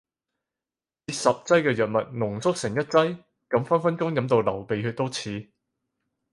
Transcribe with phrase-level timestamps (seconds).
[1.05, 3.23] 以十劑嘅藥物濃縮成一劑？
[3.47, 5.51] 咁分分鐘飲到流鼻血都似